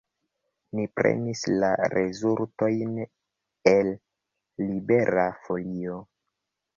[0.77, 2.95] Ni prenis la rezultojn
[3.73, 3.91] el
[4.63, 5.99] Libera Folio.